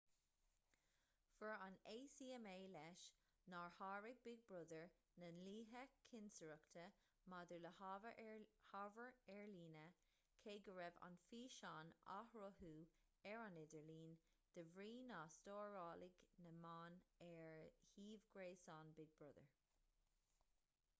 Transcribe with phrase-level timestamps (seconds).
[1.39, 2.37] fuair an acma
[2.75, 3.01] leis
[3.53, 4.85] nár sháraigh big brother
[5.23, 6.85] na dlíthe cinsireachta
[7.33, 9.83] maidir le hábhar ar líne
[10.45, 12.71] cé go raibh an físeán á shruthú
[13.33, 14.15] ar an idirlíon
[14.57, 16.97] de bhrí nár stóráladh na meáin
[17.27, 19.47] ar shuíomh gréasáin big brother